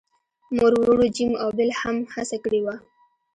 مور 0.55 0.73
وروڼو 0.79 1.07
جیم 1.15 1.31
او 1.41 1.49
بیل 1.57 1.71
هم 1.81 1.95
هڅه 2.13 2.37
کړې 2.43 2.59
وه 2.65 2.75